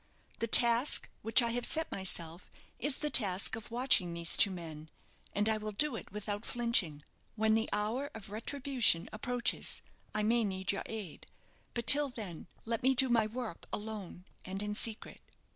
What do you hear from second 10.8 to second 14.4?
aid; but till then let me do my work alone,